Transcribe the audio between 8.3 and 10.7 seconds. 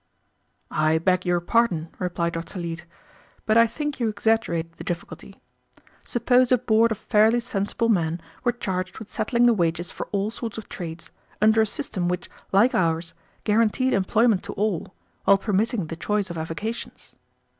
were charged with settling the wages for all sorts of